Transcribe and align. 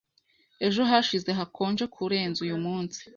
Ejo 0.67 0.81
hashize 0.91 1.29
hakonje 1.39 1.83
kurenza 1.95 2.37
uyumunsi. 2.45 3.01